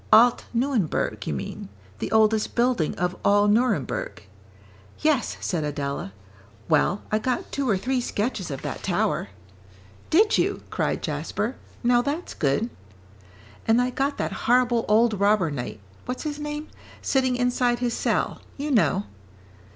[0.11, 1.69] "Alt Nuenberg, you mean,
[1.99, 4.23] the oldest building of all Nuremberg."
[4.97, 6.11] "Yes," said Adela,
[6.67, 9.27] "well, I got two or three sketches of that tower."
[10.09, 12.71] "Did you?" cried Jasper, "now that's good."
[13.67, 16.69] "And I got that horrible old robber knight, what's his name?
[17.03, 19.03] sitting inside his cell, you know."